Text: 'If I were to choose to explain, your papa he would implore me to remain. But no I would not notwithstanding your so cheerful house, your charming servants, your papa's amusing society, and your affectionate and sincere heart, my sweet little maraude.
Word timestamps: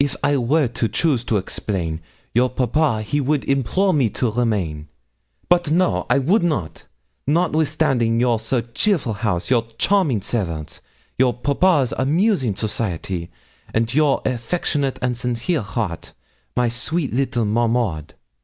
'If 0.00 0.16
I 0.20 0.36
were 0.36 0.66
to 0.66 0.88
choose 0.88 1.22
to 1.26 1.36
explain, 1.36 2.00
your 2.34 2.50
papa 2.50 3.02
he 3.02 3.20
would 3.20 3.44
implore 3.44 3.92
me 3.94 4.10
to 4.10 4.32
remain. 4.32 4.88
But 5.48 5.70
no 5.70 6.06
I 6.10 6.18
would 6.18 6.42
not 6.42 6.86
notwithstanding 7.28 8.18
your 8.18 8.40
so 8.40 8.62
cheerful 8.62 9.12
house, 9.12 9.50
your 9.50 9.68
charming 9.78 10.22
servants, 10.22 10.80
your 11.18 11.34
papa's 11.34 11.94
amusing 11.96 12.56
society, 12.56 13.30
and 13.72 13.94
your 13.94 14.22
affectionate 14.26 14.98
and 15.00 15.16
sincere 15.16 15.62
heart, 15.62 16.14
my 16.56 16.66
sweet 16.66 17.12
little 17.14 17.44
maraude. 17.44 18.14